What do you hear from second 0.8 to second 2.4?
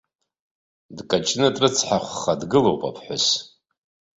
Дкаҷны, дрыцҳахәха